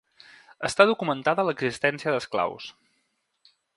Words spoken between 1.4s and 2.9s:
l'existència d'esclaus.